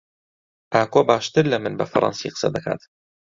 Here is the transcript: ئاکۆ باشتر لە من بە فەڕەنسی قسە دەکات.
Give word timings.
ئاکۆ 0.73 1.01
باشتر 1.09 1.43
لە 1.51 1.57
من 1.63 1.73
بە 1.79 1.85
فەڕەنسی 1.91 2.31
قسە 2.33 2.47
دەکات. 2.55 2.81